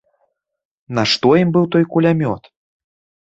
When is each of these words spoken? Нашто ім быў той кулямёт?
Нашто 0.99 1.33
ім 1.41 1.49
быў 1.57 1.65
той 1.75 1.85
кулямёт? 1.91 2.43